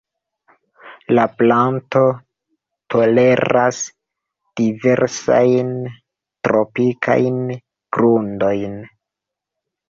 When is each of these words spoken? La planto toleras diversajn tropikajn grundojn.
La 1.17 1.25
planto 1.41 1.99
toleras 2.93 3.81
diversajn 4.61 5.69
tropikajn 6.49 7.39
grundojn. 7.99 8.75